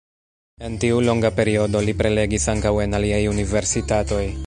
[0.69, 4.25] En tiu longa periodo li prelegis ankaŭ en aliaj universitatoj.